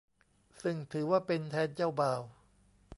[0.61, 2.21] ซึ่งถือว่าเป็นแทนเจ้าบ่าว